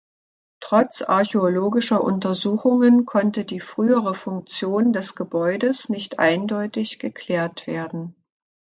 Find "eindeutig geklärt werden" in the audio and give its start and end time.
6.17-8.15